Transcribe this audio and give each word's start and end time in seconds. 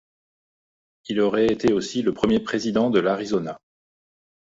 Il 1.09 1.19
aurait 1.21 1.45
été 1.45 1.73
aussi 1.73 2.01
le 2.01 2.11
premier 2.11 2.39
président 2.39 2.89
de 2.89 2.99
l'Arizona. 2.99 3.61